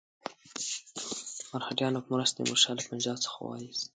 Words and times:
مرهټیانو 1.51 2.03
په 2.03 2.09
مرسته 2.13 2.35
تیمور 2.37 2.59
شاه 2.63 2.75
له 2.77 2.83
پنجاب 2.89 3.17
څخه 3.25 3.37
وایست. 3.41 3.85